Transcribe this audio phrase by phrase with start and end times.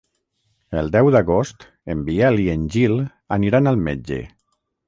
[0.81, 2.99] El deu d'agost en Biel i en Gil
[3.39, 4.23] aniran al metge.